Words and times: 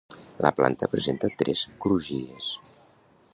La 0.45 0.51
planta 0.59 0.89
presenta 0.93 1.31
tres 1.43 1.61
crugies. 1.85 2.49